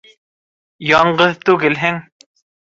Яңғыҙ 0.91 1.37
түгелһең. 1.51 2.01